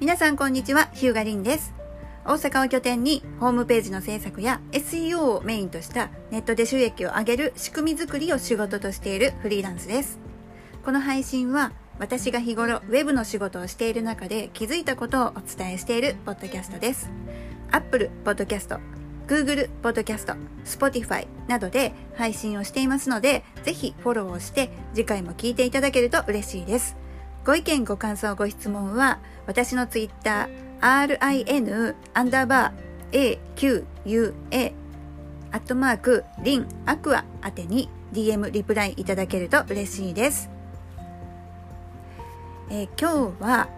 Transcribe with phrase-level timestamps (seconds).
[0.00, 1.74] 皆さんこんにちは、ヒューガリンです。
[2.24, 10.18] 大阪を拠点にホームページの制作や SEO をメインとしたネットで収益を上げる仕組み作りを仕事としているフリーランスです。
[10.86, 17.10] この配信は私が日頃ウェブの仕事をしている中で気づいたことをお伝えしているポッドキャストです。
[17.70, 18.80] Apple Podcast、
[19.26, 26.96] Google Podcast、Spotify などで配信をしていますので、ぜひフォローをして次回も聞いていただけると嬉しいです。
[27.44, 34.74] ご意見、ご感想、ご質問は、私のツイッター、rin アンダーバー aqua
[35.52, 40.48] アットマークリンアクア宛てに DM リプライいただけると嬉しいです。
[42.70, 43.68] えー今日は、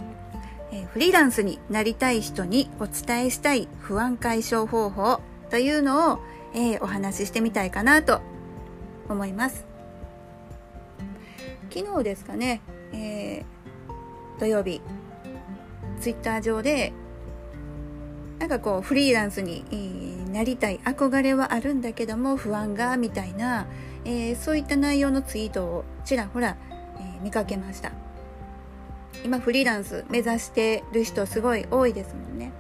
[0.71, 5.21] えーフリーランスになりたい人にお伝えしたい不安解消方法
[5.51, 6.19] というのを、
[6.55, 8.21] えーお話ししてみたいかなと
[9.09, 9.65] 思います。
[11.71, 12.61] 昨日ですかね、
[12.93, 13.47] え
[14.43, 14.81] 土曜日。
[16.01, 16.93] ツイッター上で
[18.41, 19.65] なんかこうフリーランスに
[20.33, 23.67] なりたい憧れはあるんだけども不安がみたいな、
[24.05, 26.57] えーそういった内容のツイートをちらほら、
[26.99, 27.93] えー見かけました。
[29.25, 32.51] 今フリーランス目指してる人すごい多いですもんね。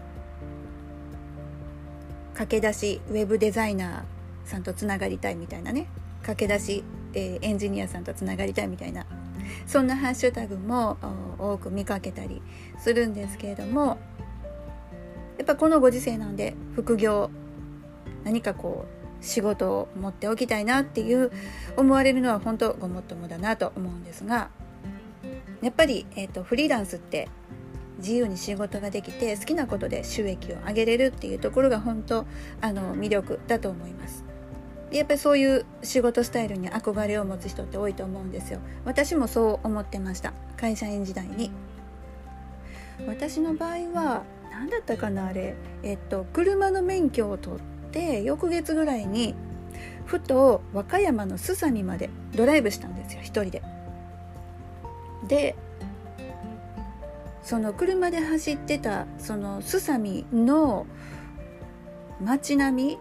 [2.34, 5.88] 駆け出しウェブデザイナーさんとつながりたいみたいなね。
[6.20, 9.04] 駆け出し、えーエンジニアさんとつながりたいみたいな。
[9.66, 10.96] そんなハッシュタグも
[11.38, 12.42] 多く見かけたり
[12.78, 13.98] するんですけれども
[15.38, 17.30] やっぱこのご時世なんで副業
[18.24, 18.86] 何かこ
[19.20, 21.30] う仕事を持っておきたいなっていう
[21.76, 24.50] 思われるのは本当ごもっともだなと思うんですが
[25.62, 27.28] やっぱり、えー、とフリーランスって
[27.98, 32.26] 自由に仕事ができて好きなことで収益を上げれるっていうところが本当
[32.60, 34.31] あの魅力だと思います。
[34.92, 38.60] でやっぱりそういう仕事スタイルに憧れを持つ人って多いと思うんですよ。
[38.84, 40.34] 私もそう思ってました。
[40.58, 41.50] 会社員時代に。
[43.06, 45.56] 私の場合は何だったかなあれ。
[45.82, 47.60] えっと車の免許を取っ
[47.90, 49.34] て翌月ぐらいに
[50.04, 53.62] ふと和歌山のすさみまでドライブしたんですよ一人で。
[55.26, 55.56] で
[57.42, 60.86] その車で走ってたそのすさみの
[62.20, 62.98] 街並み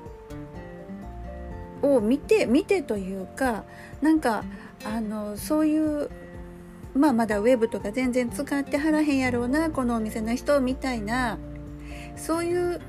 [1.82, 3.64] を見て見てというか
[4.02, 4.44] なんか
[4.86, 6.10] あのそういう
[6.94, 11.38] まあまだウェブとか全然使ってはらへんやろうなこのお店の人みたいな
[12.16, 12.82] そういう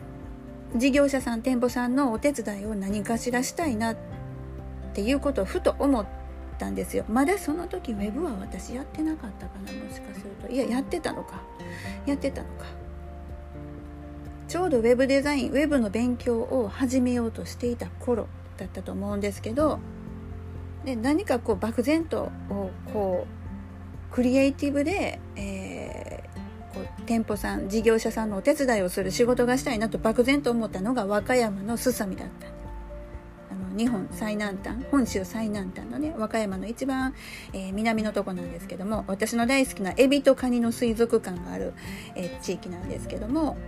[0.76, 3.96] 事業者さん店舗さんのお手伝いを何かしらしたいなっ
[4.94, 6.06] ていうことをふと思っ
[6.58, 7.04] たんですよ。
[7.08, 10.48] まだその時ウェブは私やってなかったかなもしかすると。
[10.52, 11.42] いややってたのか。
[12.06, 12.66] やってたのか。
[14.48, 18.28] ちょうどウェブデザインウェブの勉強を始めようとしていた頃
[18.62, 19.80] だったと思うんですけど
[20.84, 22.30] で何かこう漠然と
[22.92, 23.26] こ
[24.10, 26.32] うクリエイティブで、えー
[26.72, 32.46] こう店舗さん事業者さんのお手伝いをする仕事がしたいなと漠然と思ったのが和歌山のすさみだった。
[32.46, 37.14] あの日本最南端本州最南端のね和歌山の一番、
[37.52, 41.74] えー南のとこなんですけども私の大好きなエビとカニの水族館がある、
[42.14, 43.58] えー地域なんですけども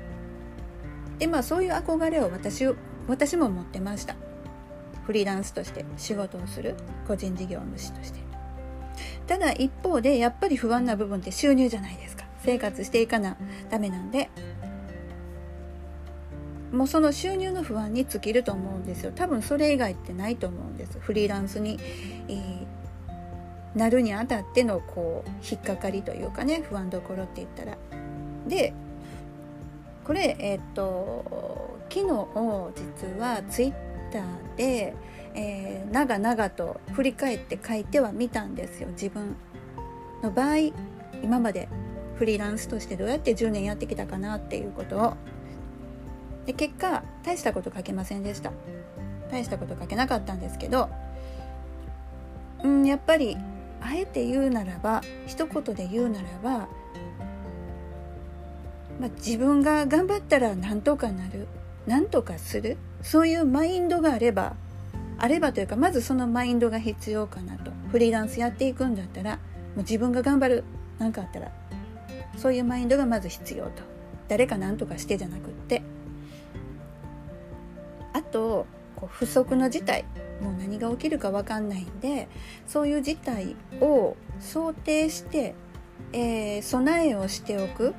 [1.19, 4.17] でまあそういう憧れを私を私も持ってました。
[5.07, 6.75] フリーランスとして仕事をする
[7.07, 8.21] 個人事業主として。
[9.27, 12.25] ただ一方でやっぱり不安な部分って収入じゃないですか。
[12.41, 13.37] 生活していかな
[13.71, 14.31] ダメなんで。
[16.73, 19.13] もうその収入の不安に尽きると思うんですよ。
[19.15, 20.99] 多分それ以外ってないと思うんです。
[20.99, 21.79] フリーランスに、
[22.29, 22.67] えー
[23.75, 27.77] なるにあたってのこう引っかかりというかね不安どころって言ったら。
[28.47, 28.73] で
[30.05, 32.07] これえーっと昨日
[32.77, 34.95] 実はツイッターで、
[35.35, 39.37] えー長々と振り返って書いてはみたんですよ自分
[40.23, 40.73] の場合
[41.23, 41.69] 今まで
[42.17, 45.15] フリーランスとしてどうやって10年やってきたかなっていうことを。
[46.47, 48.53] で結果大したこと書けませんでした。
[49.31, 50.91] 大したこと書けなかったんですけど
[52.63, 53.37] うんやっぱり
[53.81, 56.51] あえて言うならば一言で言うならば、
[59.01, 61.47] まあ、自分が頑張ったらなんとかなる
[61.87, 64.57] なんとかするそういうマインドがあれば
[65.19, 67.71] あればというかまずそのマインドが必要かなと。
[67.93, 69.39] フリーランスやっていくんだったらも
[69.77, 70.65] う自分が頑張る
[70.99, 71.53] なんかあったら
[72.37, 73.83] そういうマインドがまず必要と。
[74.27, 75.83] 誰か何とかしてじゃなくって。
[78.15, 78.67] あと
[78.97, 80.05] こう不測の事態
[80.41, 82.29] もう何が起きるか分かんないんで
[82.67, 85.55] そういう事態を想定して、
[86.13, 87.95] えー備えをしておく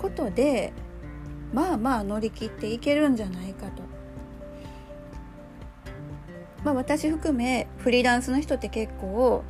[0.00, 0.72] ことで
[1.52, 3.82] まあまあ乗り切っていけるんじゃないかと。
[6.64, 9.44] まあ私含めフリーランスの人って結構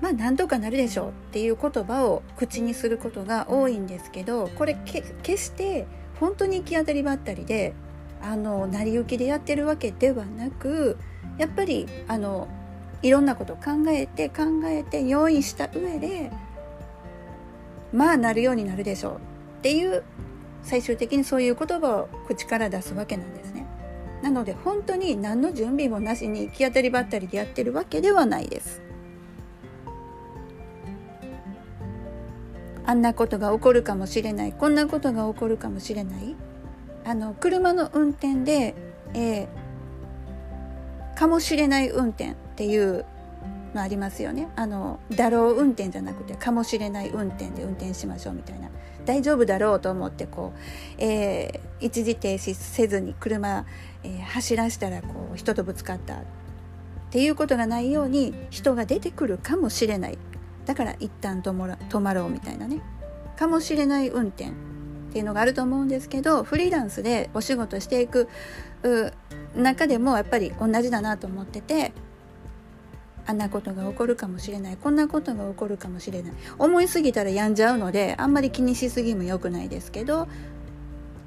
[0.00, 5.86] まあなんとかなるでしょうっていう言葉を口にすることが多いんですけどこれ決して
[6.18, 7.74] 本当に行き当たりばったりで
[8.22, 10.98] あの成り行きでやってるわけではなく
[11.38, 12.48] やっぱりあの
[13.02, 16.30] いろんなことを考えて考えて用意した上で
[17.92, 19.18] まあなるようになるでしょうっ
[19.62, 20.02] ていう
[20.62, 23.39] 最終的にそういう言葉を口から出すわけなんです。
[24.22, 28.82] なので本当に何の準備もなしに行き当たりばったりでやってるわけではないです。
[32.84, 34.52] あんなことが起こるかもしれない。
[34.52, 36.34] こんなことが起こるかもしれない。
[37.04, 38.74] あの車の運転で、
[39.14, 43.06] えー、かもしれない運転っていう
[43.74, 44.48] のありますよね。
[44.56, 48.68] あのだろう運転じゃなくてかもしれない運転で運転しましょうみたいな。
[49.06, 50.58] 大丈夫だろうと思ってこう、
[51.02, 53.66] えー、一時停止せずに車、
[54.02, 56.18] えー、走らせたらこう人とぶつかったっ
[57.10, 60.18] ていうことがないように人が出てくるかもしれない。
[60.66, 62.80] だから一旦止ま止まろうみたいなね。
[63.36, 68.28] かもしれない運転っていうのがあると思うんですけどフリーランスでお仕事していく
[69.56, 71.92] 中でもやっぱり同じだなと思ってて
[73.26, 74.76] あんなことが起こるかもしれない。
[74.76, 76.32] こんなことが起こるかもしれない。
[76.58, 80.26] 思いすぎたら病んじゃうのであんまり気にしすぎも良くないですけど、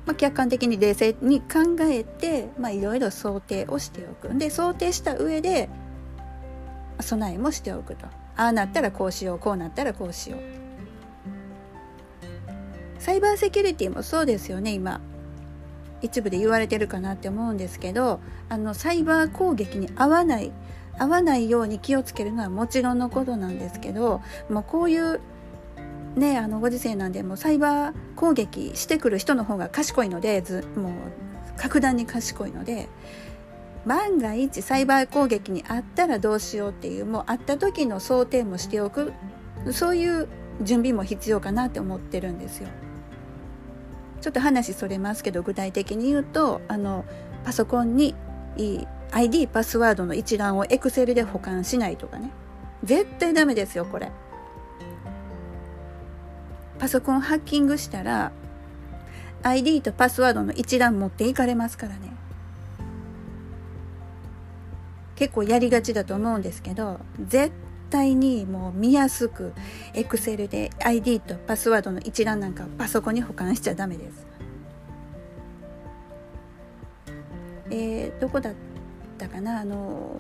[0.06, 4.38] まあ、客観的に冷静に考えていろいろ想定をしておく。
[4.38, 5.70] で想定した上で
[7.00, 8.06] 備えもしておくと。
[8.36, 10.40] ああなったらこうしようこうなったらこうしよう。
[13.00, 15.02] サイバーセキュリティもそうですよね今。
[16.02, 18.20] 一部で言われてるかなって思うんですけど
[18.50, 20.52] あのサイバー攻撃に合わない
[20.98, 25.20] 合わないように気をつけるのはもちろんのことなんですけどもうこういう
[26.16, 30.92] ねあのご時世なんでもうサイバー攻撃してくる人の方が賢いのでずもう
[31.58, 32.88] 格段に賢いので
[33.86, 39.14] 万が一サイバー攻撃にあったらどうしようっていうもうあった時の想定もしておく
[39.72, 40.28] そういう
[40.62, 42.70] 準備も必要かなって思ってるんですよ。
[44.22, 47.04] ちょっと話それますけど具体的に言うとあの
[47.44, 48.16] パソコンに
[49.14, 52.32] ID パスワードの一覧を Excel で保管しないとかね
[52.84, 54.12] 絶対ダメですよこれ。
[56.80, 58.34] パソコンハッキングしたら
[59.44, 62.12] ID とパスワードの一覧持っていかれますからね。
[65.16, 67.54] 結構やりがちだと思うんですけど絶
[67.90, 69.54] 対にもう見やすく
[69.94, 74.26] Excel で ID とパスワードの一覧なんかパソコンに保管しちゃダメです。
[77.70, 78.54] えー、どこだっ
[79.14, 79.62] たかな。
[79.62, 80.20] あの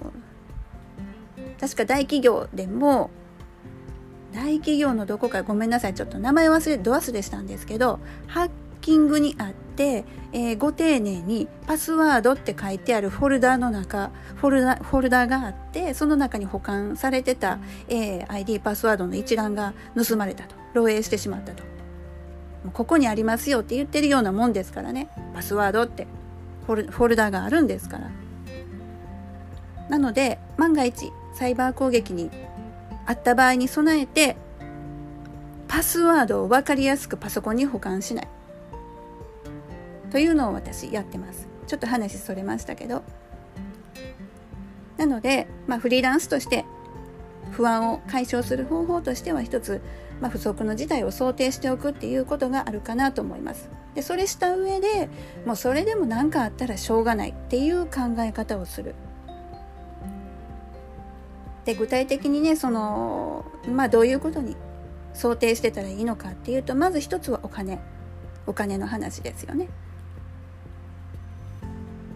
[1.59, 3.09] 確か大企業でも
[4.33, 8.51] 大企業のどこかごめんなさいちょっと名前忘れド忘れしたんですけどハッ
[8.81, 10.03] キングにあって、
[10.33, 20.55] えー、ご丁寧にパスワードって書いてあるフォルダの中フォルダフォルダがあってその中に保管されてた、えー、ID パスワードの一覧が盗まれたと。
[20.73, 21.63] 漏洩してしまったと。
[22.73, 25.09] ここにありますよって言ってるようなもんですからね。
[25.33, 26.07] パスワードって。
[26.65, 28.09] フォルフォルダがあるんですから。
[29.89, 32.29] なので万が一サイバー攻撃に
[33.05, 34.37] あった場合に備えて
[35.67, 38.27] パスワードを分かりやすくパソコンに保管しない。
[40.11, 41.47] というのを私やってます。
[41.65, 43.01] ちょっと話それましたけど。
[44.97, 46.65] なので、まあ、フリーランスとして
[47.51, 49.81] 不安を解消する方法としては一つ、
[50.21, 53.71] まあ、不測の事態を想定しておくっていうことがあるかなと思います。
[53.95, 55.09] でそれした上で
[55.45, 58.93] もうそれでも何かあったらしょうがないっていう考え方をする。
[61.65, 64.55] で具体的にねそのまあどういうことに
[65.13, 67.79] 想定してたらいいのかっていうとまず一つはお金。
[68.45, 69.69] お金の話ですよね。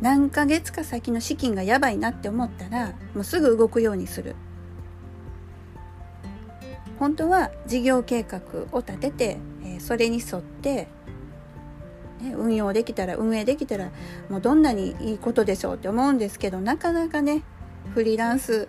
[0.02, 4.36] 何ヶ月か先の資金がやばいなって思ったらもうすぐ動くようにする。
[7.00, 9.38] 本当は事業計画を立てて、
[9.80, 10.88] それに沿って、
[12.36, 13.92] 運用できたら運営できたら
[14.30, 17.44] もうどんなにいいことでしょうって思うんですけどなかなかね
[17.94, 18.68] フリーランス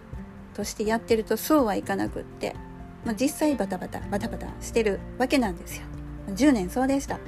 [0.59, 2.57] としてやってるとそうはいかなくって、
[3.05, 5.85] まあ、実際バタバタバタバタしてるわけなんですよ。
[6.31, 7.21] 10年そうでした。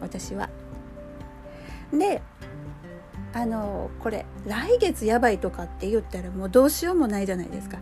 [0.00, 0.48] 私は。
[1.92, 2.22] で
[3.32, 7.78] あのこれ来月やばいとかって言ったらもうどうしようもないじゃないですか。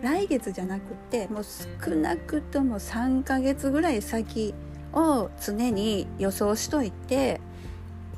[0.00, 4.54] 来月じゃなくてもう少なくとも3ヶ月ぐらい先
[4.92, 7.40] を常に予想しといて、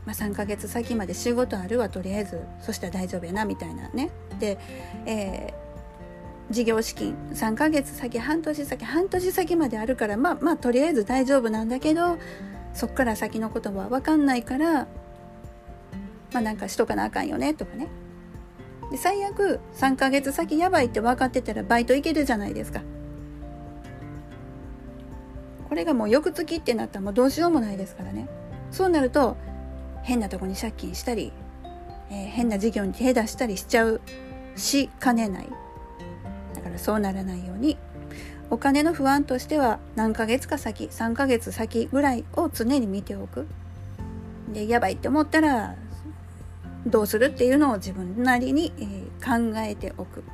[0.04, 2.42] まあ、3ヶ月先まで仕事あるわとりあえず。
[2.61, 4.11] そしたら大丈夫やなみたいなね、
[5.07, 12.19] えー、事業資金3ヶ月先半年先半年先まであるからまあまあとりあえず大丈夫なんだけど
[12.75, 14.87] そっから先のことは分かんないから
[16.33, 17.88] まあなんかしとかなあかんよねとかね。
[18.90, 22.83] で最悪3ヶ月先やばいって分かってたらバイト行けるじゃないですか。
[25.69, 28.28] これがもう翌月ってなったらもうどうしようもないですからね。
[28.71, 29.37] そうなると
[30.02, 31.33] 変なとこに借金したり、
[32.11, 34.00] えー、変な事業に手出したりしちゃう。
[34.56, 35.48] しかねない。
[36.54, 37.76] だからそうならないように
[38.50, 43.46] お金の不安としては何ヶ月か先3ヶ月先ぐらいを常に見ておく。
[44.52, 45.76] でやばいって思ったら
[46.86, 50.25] どうするっていうのを自分なりに、えー、考えておく。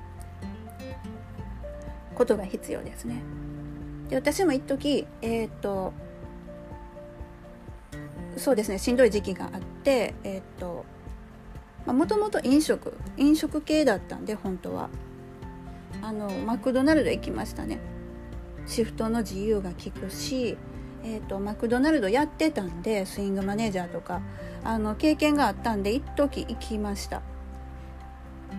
[2.14, 3.22] ことが必要ですね。
[4.08, 5.92] で私も一時えっ、と
[8.36, 10.84] そうですねしんどい時期があってえっ、と
[11.86, 14.88] もともと飲食飲食系だったんで本当は。
[16.00, 17.78] あのマクドナルド行きましたね。
[18.66, 20.56] シフトの自由が利くし
[21.04, 24.20] えーと、マクドナルドやってたんでスイングマネージャーとか
[24.64, 27.22] あの経験があったんで一時行きました、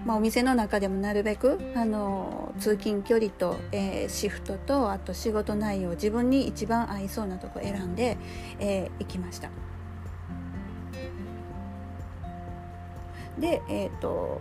[0.05, 8.17] まあ、お店の中でもなるべくあの通勤距離と、えー、シフトとあと仕事内容自分に一番合いそうなとこ選んで、
[8.59, 9.49] えー、行きました。
[13.39, 14.39] でえっ、ー、と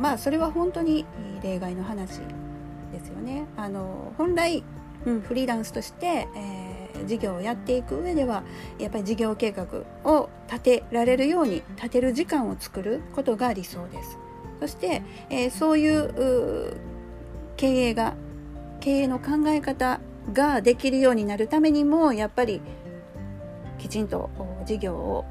[0.00, 1.06] まあそれは本当に
[1.42, 2.18] 例外の話
[2.92, 4.62] ですよねあの本来、
[5.04, 8.42] うん、フリーランスとして、えー事業をやっていく上では
[8.78, 9.66] やっぱり事業計画
[10.04, 14.18] を立てられるように立てる時間を作ることが理想です。
[14.60, 16.76] そして、えー、そういう
[17.56, 18.14] 経営が
[18.80, 20.00] 経営の考え方
[20.32, 22.62] ができるようになるためにもやっぱり
[23.78, 24.30] きちんと
[24.64, 25.24] 事業を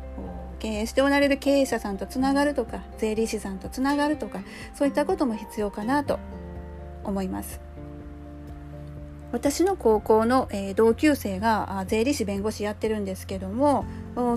[0.55, 4.41] 経営しておられる経営者さんとつながるとか税理士さんとつながるとか
[4.73, 6.19] そういったことも必要かなと
[7.03, 7.61] 思います。
[9.31, 13.83] 私の高校の、え、同級生が税理士弁護士やってるんですけども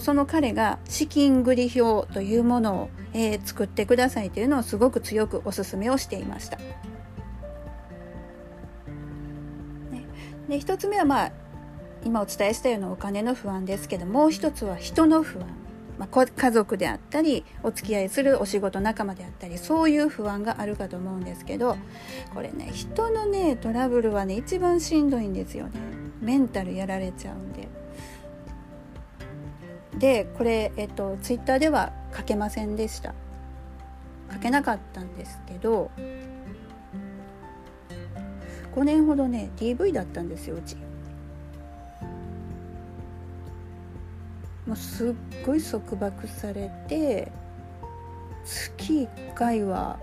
[0.01, 6.57] その彼が資金繰り表というものを、え、作ってくださいというのをすごく強くお勧めをしていました。
[6.57, 6.65] ね、
[10.49, 11.33] で1つ目はまあ
[12.05, 15.47] 今お伝えしたようなお金の不安ですけどもう一つは人の不安
[15.99, 21.77] まあ、家族であったりお付き合いするお仕事仲間であったりそういう不安があるかと思うんですけど
[22.35, 25.81] これね人のねトラブルはね一番しんどいんですよね。
[26.21, 27.69] メンタルやられちゃうんで。
[29.99, 33.15] でこれ、えっと、ツイッターでは書けませんでした。
[34.33, 35.91] 書けなかったんですけど
[38.75, 40.77] 5年ほどね DV だったんですようち。
[44.69, 45.15] もうすっ
[45.47, 47.33] ごい束縛されて
[48.45, 49.99] 月1回は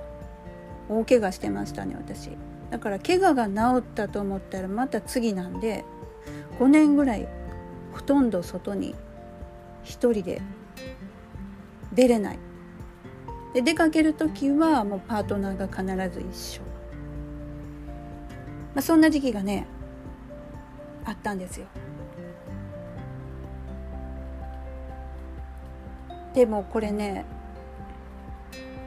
[0.89, 2.31] 大怪我してましたね私。
[2.71, 5.85] だから怪我が治ったと思ったらまた次なんで
[6.59, 7.27] 5年ぐらい
[7.93, 8.95] ほとんど外に
[9.83, 10.41] 一人で
[11.93, 12.39] 出れない。
[13.53, 16.61] で出かける時はもうパートナーが必ず一緒、
[18.73, 19.67] まあ、そんな時期がね
[21.05, 21.67] あったんですよ。
[26.35, 27.25] でもこれね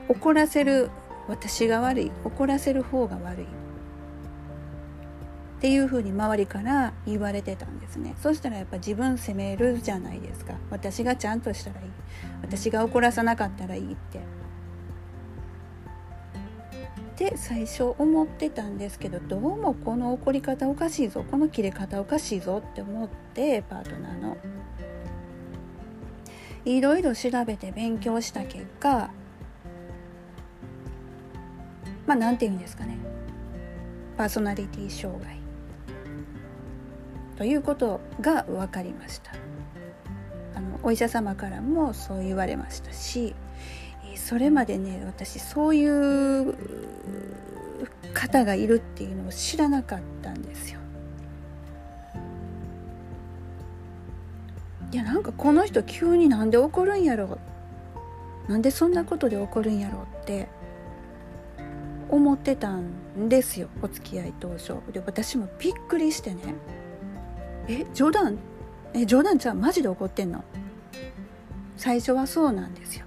[0.08, 0.90] 怒らせる
[1.28, 3.46] 私が悪い怒らせる方が悪いっ
[5.60, 8.14] ていうふうに周りから言われてたんですね。
[8.22, 10.54] そしたらやっぱ自分責めるじゃないですか。
[10.70, 11.88] 私がちゃんとしたらいい。
[12.42, 14.20] 私が怒らさなかったらいいって。
[17.16, 21.24] で最初思ってたんですけどどうもこの怒り方おかしいぞ。
[21.28, 24.36] この切れ方おかしいぞって思ってパートナーの。
[26.64, 29.10] いろいろ調べて勉強した結果
[32.06, 32.96] まあ何て言うんですかね。
[34.16, 35.38] パーソナリティ障害。
[37.36, 39.32] ということが分かりました。
[40.54, 43.34] あのお医者様からもそう言われましたし
[44.16, 46.54] それまでね私そういう
[48.12, 50.80] 方がいるっていうのを知らなかったんですよ。
[54.90, 57.38] いやなんかこの人急になんで怒るんやろ
[58.48, 60.48] なんでそんなことで怒るんやろって
[62.08, 64.76] 思ってたんですよお付き合い当初。
[64.92, 66.54] で私もびっくりしてね。
[67.68, 68.38] え冗談？
[68.94, 69.56] え冗談ちゃう？
[69.56, 70.42] マジで怒ってんの？
[71.76, 73.04] 最初はそうなんですよ。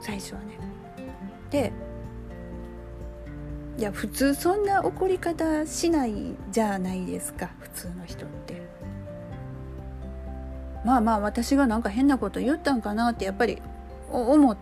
[0.00, 0.58] 最初はね。
[1.50, 1.72] で
[3.78, 8.65] いや普通そんな怒り方しないじゃないですか普通の人って。
[10.86, 13.60] まあまあ私がなんか変なこと言ったんかなってやっぱり
[14.08, 14.56] 思っ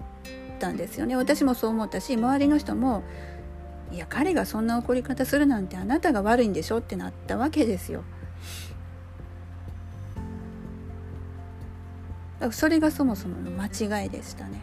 [0.58, 3.02] たんですよね私もそう思ったし周りの人も
[3.92, 8.04] いや彼がそんな怒り方するなんてあなたが悪いんでしょってなったわけですよ。
[12.50, 13.66] それがそもそもの間
[14.02, 14.60] 違いでしたね。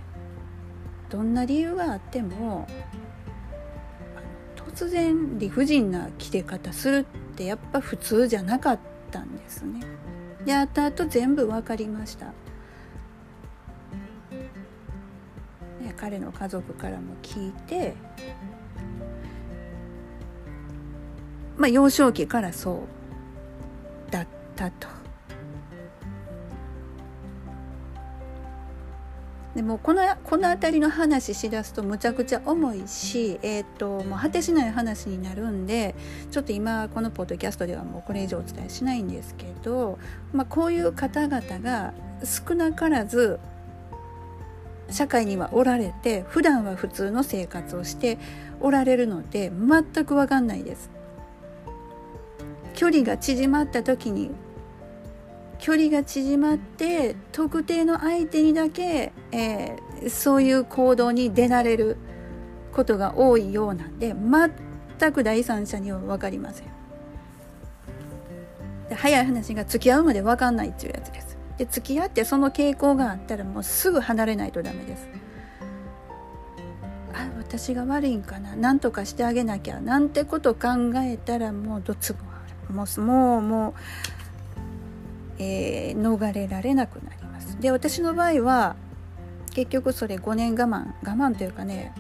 [1.10, 2.68] どんな理由があっても
[4.56, 8.80] 突然理不尽な着て方するってやっぱ普通じゃなかっ
[9.12, 9.82] たんですね。
[10.46, 12.34] やった後全部分かりました。
[15.98, 17.94] 彼の家族からも聞いて
[21.58, 22.88] まあ幼少期からそ
[24.10, 25.01] うだったと。
[29.56, 35.94] でもこのこの辺りの話しだすとむちゃくちゃ重いし、えーと、もう果てしない話になるんで
[36.32, 40.00] ちょっと今このポッドキャストではもうこれ以上お伝えしないんですけど、
[40.32, 41.94] まあ、こういう方々が
[42.24, 43.40] 少なからず
[44.90, 48.20] 社会にはおられて普段は普通の生活をして
[48.62, 50.90] おられるので全く分かんないです。
[52.74, 54.32] 距離が縮まった時に
[55.62, 61.98] 距離が縮まって特定の相手にだけ、えー、そういう行動に出られる
[62.74, 64.16] ことが多いようなんで
[65.00, 66.68] 全く第三者には分かりません。
[68.90, 71.38] で早い話が付き合うまで分かんないっていうやつです。
[71.60, 75.08] で付き合ってその傾向があったらもうすぐ離れないとダメです。
[77.14, 78.56] あ私が悪いんかな？
[78.56, 82.20] 何とかしてあげなきゃなんてこと考えたらもうどつぼ
[82.74, 83.74] もうもうもう
[85.42, 87.60] えー、逃れられなくなります。
[87.60, 88.76] で私の場合は
[89.54, 91.94] 結局それ5年我慢我慢というかね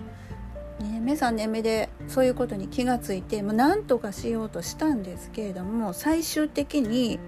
[0.79, 7.19] 2年目3年目でそういうことに気がついてもう何とかしようとしたんですけれども最終的に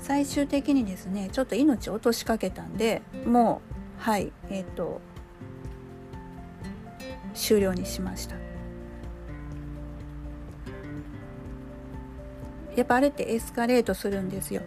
[0.00, 3.60] 最終的にですねちょっと命を落としかけたんでも
[4.00, 5.00] うはいえっ、ー、と
[7.34, 8.36] 終了にしました。
[12.76, 14.62] やっぱあれってエスカレートするんですよ。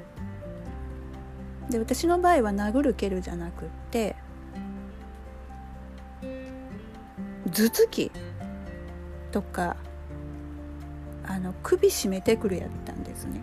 [1.73, 4.15] で私の場合は殴る蹴るじゃなくって
[7.47, 8.11] 頭突き
[9.31, 9.75] とか
[11.25, 13.41] あの首絞めてくるやったんですね。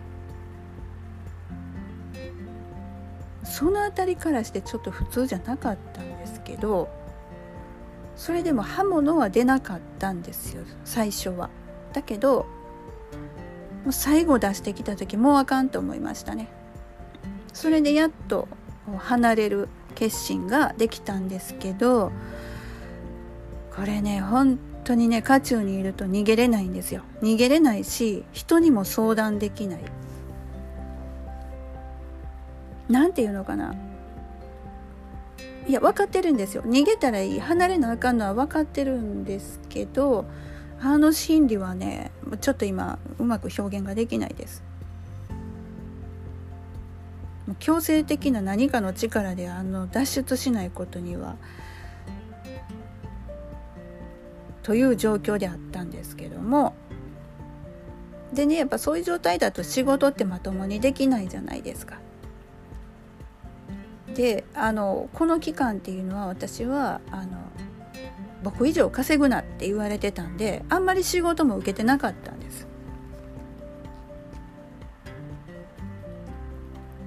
[3.43, 6.87] その辺りからしてちょっと普通じゃなかったんですけど
[8.15, 11.49] それでも刃物は出なかったんですよ最初は。
[11.91, 12.45] だけど
[13.83, 16.60] もう最後出してきた時もうあかんと思いましたね。
[17.53, 18.47] それでやっと
[18.97, 22.11] 離れる決心ができたんですけど
[23.75, 27.03] これね本当にね渦中にいると逃げれないんですよ。
[27.21, 29.79] 逃げれないし人にも相談できない。
[32.89, 33.75] 何て言うのかな。
[35.67, 36.63] いや分かってるんですよ。
[36.63, 37.39] 逃げたらいい。
[37.39, 40.25] 離れなあかんのは分かってるんですけど
[40.81, 42.11] あの心理はね
[42.41, 44.63] ちょっと今うまく表現ができないです。
[47.59, 51.35] 強制的な何かの力であの脱出しないことには
[54.63, 56.75] という状況であったんですけども
[58.33, 61.99] でねやっぱそういう状態だと仕事ってまともにできないじゃないですか。
[64.15, 67.37] であのこの期間っていうのは私はあの
[68.43, 72.67] 僕以上稼ぐなって言われてたんであんまり仕事も受けてなかったんです。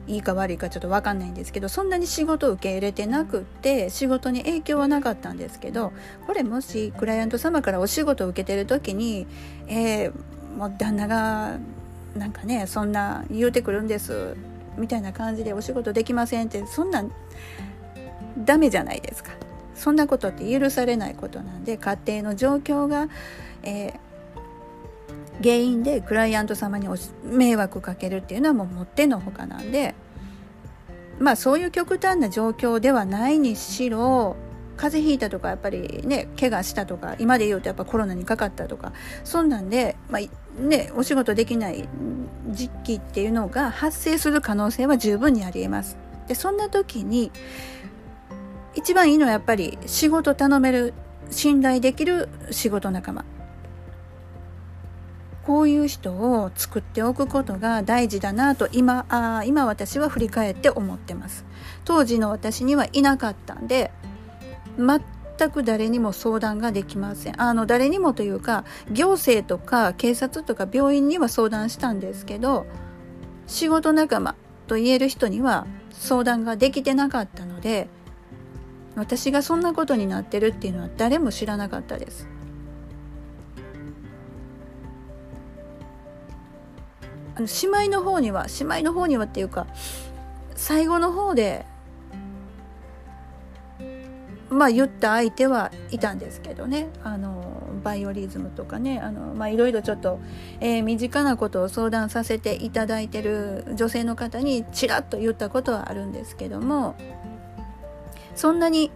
[0.07, 5.93] いいか悪いかちょっと分かんないんですけどそんなに仕事を受け入れてなくって仕事に影響はなかったんですけど
[6.27, 9.27] これもしクライアント様からお仕事を受けてる時に、
[9.67, 10.13] えー、
[10.57, 11.59] もう旦那が
[12.17, 14.37] なんかねそんな言うてくるんです
[14.77, 17.05] みたいな感じでお仕事できませんってそんな
[18.37, 19.31] ダメじゃないですか。
[19.75, 23.09] そんなことって許されないことなんで家庭の状況が、
[23.65, 24.14] えー
[25.43, 26.89] 原因でクライアント様に
[27.25, 29.95] 迷惑かけるっていうのはもうもってのほかなんで
[31.19, 34.37] まあそういう極端な状況ではないにしろ
[34.77, 38.93] 風邪ひいたとかやっぱりね怪我したとか今で言うとやっぱコロナにかかったとか
[39.23, 41.89] そんなんで、まあ、ねお仕事できない
[42.51, 45.97] 時期っていうのが発生する可能性は十分にありえます。
[46.27, 47.31] でそんな時に
[48.75, 50.95] 一番いいのはやっぱり仕事頼める
[51.31, 53.25] 信頼できる仕事仲間
[55.47, 61.45] こういう人を作っておくことが大事だなと今あ今私は振り返って思ってます。
[61.85, 63.91] 当時の私にはいなかったんで
[64.79, 67.41] 全く誰にも相談ができません。
[67.41, 72.67] あの誰にもというか行政とか警察とか病院には相談したんですけど
[73.47, 77.89] 仕事仲間と言える人には相談ができてなかったので
[78.97, 82.29] 私がそんなことになってるっていうのは誰も知らなかったです。
[87.37, 89.67] あの姉妹の方には姉妹の方にはっていうか
[90.55, 91.67] 最後の方で
[94.51, 96.89] まあ言った相手はいたんですけどね。
[97.03, 99.01] あのバイオリズムとかね。
[99.01, 100.21] あの、まあ、いろいろちょっと、
[100.61, 106.95] えー、身近なことを相談させていただいてる女性の方にちらっと言ったことはあるんですけども
[108.35, 108.91] そんなに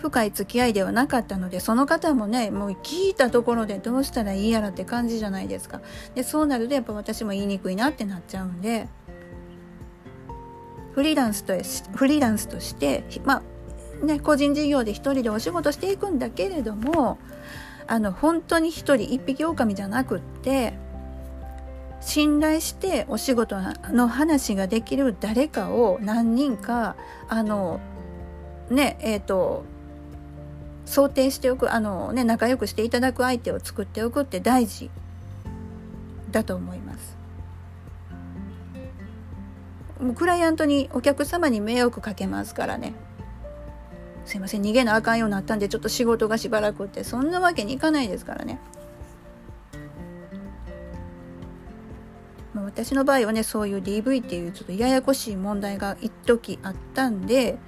[0.00, 5.80] 深い付き合いではなかったのでその方もねもう聞いたところでどうしたらいいやらって感じじゃないですか。
[6.14, 8.88] でそうなるとやっぱ私も言いにくいなってなっちゃうんで。
[10.92, 11.54] フリーランスと
[11.94, 13.42] フリーランスとしてま
[14.02, 17.18] あね個人事業で一人でお仕事していくんだけれども
[17.86, 20.74] あの本当に一人一匹狼じゃなくって
[22.00, 23.56] 信頼してお仕事
[23.92, 26.96] の話ができる誰かを何人か
[27.28, 27.80] あの
[28.70, 29.64] ねえっ、ー、と
[30.90, 34.90] 想定しておくあの、ね、仲良くしていただく相手を作っておくって大事
[36.32, 37.16] だと思います。
[40.02, 42.94] もうクライアントにお客様に迷惑かけますからね。
[44.24, 48.58] すいません逃げなあかんようになったんでちょっと仕事がしばらくってそんなわけにいかないですからね。
[52.56, 57.58] 私の場合はねそういう DV っていうちょっとややこしい問題が一時あったんで、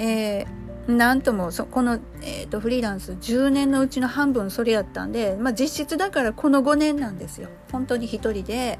[0.00, 8.78] えーなんともそこの、えーと、フリーランス10年のうちの半分それやったんで、まあ、実質だからこの5年なんですよ本当に一人で、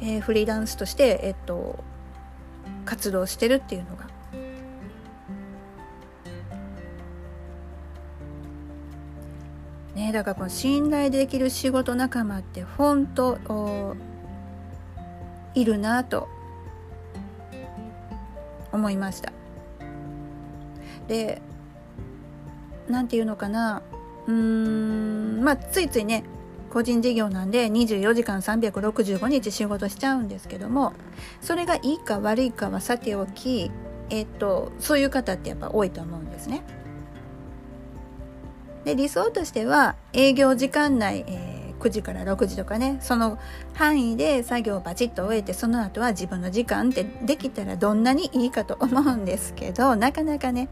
[0.00, 1.84] えー、フリーランスとして、えーと、
[2.86, 4.04] 活動してるっていうのが。
[9.94, 13.94] ね、だからこの信頼できる仕事仲間って本当
[15.54, 16.28] いるなと
[18.72, 19.32] 思いました。
[21.08, 21.40] で
[22.88, 23.82] 何て言うのかな
[24.26, 26.24] うーんまあついついね
[26.70, 30.92] 個人事業なんで24時間365日仕事しちゃうんですけども
[31.40, 33.70] それがいいか悪いかはさておき
[34.10, 36.62] えっとそういう方ってやっぱ多いと思うんですね。
[38.84, 41.53] で理想としては営業時間内、えー
[41.84, 43.38] 9時から6時とかねその
[43.74, 50.68] 範囲で作業をバチッと終えてその後は自分の時間ってできたらどんなにいいかと思うんですけど なかなかね、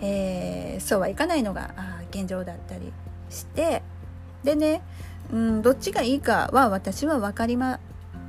[0.00, 1.70] えー、そうはいかないのが
[2.10, 2.92] 現状だったり
[3.30, 3.82] して
[4.42, 4.82] でね、
[5.32, 7.78] うん、どっちがいいかは私は分かりま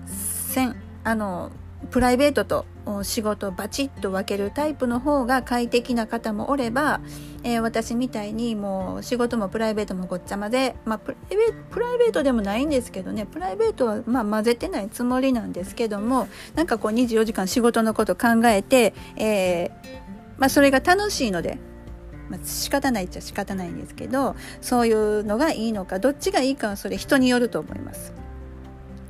[0.06, 0.76] せん。
[1.04, 1.52] あの
[1.90, 2.66] プライベートと
[3.04, 7.02] 仕事をバチッと分けるタイプの方が快適な方もおれば、
[7.44, 19.72] えー、私みたいにもう仕事もプライベートもごっちゃ混ぜ、まあ、プライベプライベートでもないんですけどねプライベートはまあ混ぜてないつもりなんですけどもなんかこう24時間仕事のこと考えて、えー、
[20.38, 21.58] まあ、それが楽しいので。
[22.30, 28.14] まあ、仕方ないっちゃ仕方ないんですけどそういうのがいいのかどっちがいいかはそれ人によると思います。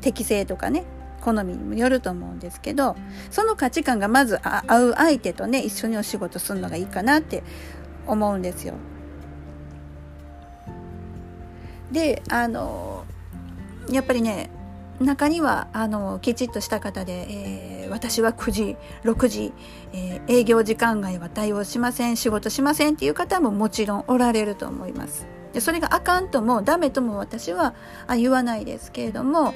[0.02, 0.86] 適性とかね
[1.22, 2.96] 好みにもよると思うんですけど
[3.30, 7.44] その価値観がまず合う相手とね一緒にお仕事するのがいいかなって
[8.08, 8.74] 思うんですよ。
[11.92, 13.06] であの
[13.90, 14.50] やっぱりね
[15.00, 19.54] 中にはあのきちっとした方で、えー、私は9時6時、
[19.94, 25.28] えー、営業時間外は対応しません仕事しませんっていう方ももちろんおられると思います。
[25.54, 27.74] でそれがあかんともダメとも私は
[28.16, 29.54] 言わないですけれども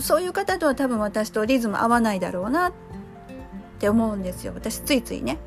[0.00, 2.72] そういう方とは多分私とリズム合わないだろうなっ
[3.78, 5.38] て思うんですよ私ついついね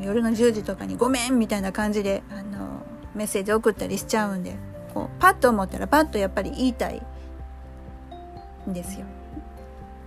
[0.00, 2.82] 夜の10時とかに「ごめん」みたいな感じであの
[3.14, 4.56] メッセージ送ったりしちゃうんで
[4.92, 7.02] こうパッと思ったらパッとやっぱり言いたい
[8.68, 9.06] んですよ。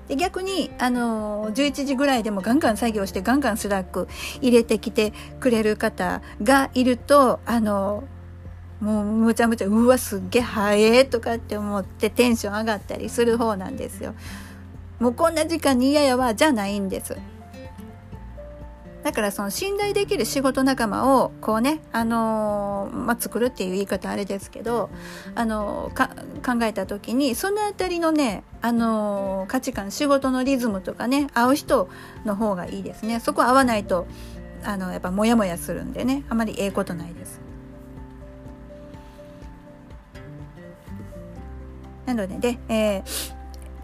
[0.08, 4.08] で逆に、あの11時ぐらいでもガンガン作業してガンガンスラック
[4.40, 8.06] 入れてきてくれる方がいると、あの
[8.82, 14.14] もうむちゃむちゃうわすっげえ早えとかって思ってテンション上がったりする方なんですよ。
[15.00, 17.18] もうこんな時間に嫌やわじゃないんです。
[19.04, 24.90] だからその信頼できる仕事仲間をこうね、あのー、まあ、作るっていう言い方あれですけど、
[25.34, 31.88] あのー、考えた時にその辺りのね、あのー、価値観仕事のリズムとかね合う人
[32.26, 34.08] の方がいいですねそこ合わないと
[34.66, 37.40] あのやっぱモヤモヤするんでねあまりええことないです。
[42.08, 43.04] なのでね、えー、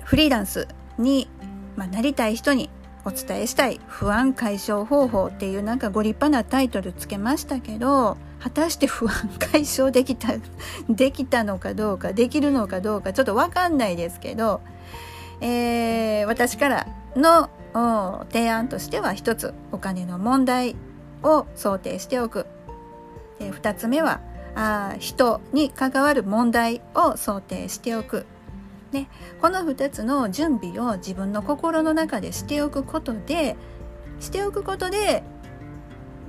[0.03, 1.27] フリーランスに、
[1.75, 2.69] まあ、なりたい人に
[3.05, 10.35] お伝えしたい不安解消方法っていうなんかご立派なタイトルつけましたけど果たして不安解消できた
[10.89, 14.61] できたのかどうかできるのかどうかちょっと分かんないですけど、
[15.41, 17.49] えー、私からの
[18.31, 20.77] 提案としては一つお金の問題
[21.23, 22.45] を想定しておく。
[23.39, 24.21] で2つ目は
[24.55, 28.25] あ人に関わる問題を想定しておく。
[28.91, 29.07] ね、
[29.41, 33.55] この2つの準備を自分の心の中でしておくことで
[34.19, 35.23] しておくことで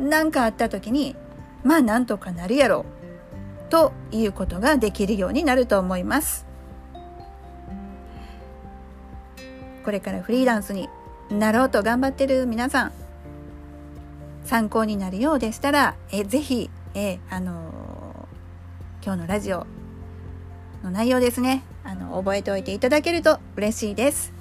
[0.00, 1.14] 何かあった時に
[1.62, 2.86] まあなんとかなるやろ
[3.68, 6.46] うということができるようになると思います
[9.84, 10.88] これからフリーランスに
[11.30, 12.92] なろうと頑張ってる皆さん
[14.44, 17.72] 参考になるようでしたらえぜひえあの、
[19.04, 19.66] 今日のラジオ
[20.82, 21.62] の内容ですね。
[21.84, 24.32] あの覚えておいていただけると嬉しいです。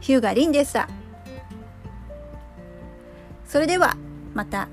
[0.00, 0.88] ヒューガリンでした。
[3.46, 3.96] それでは
[4.34, 4.66] また。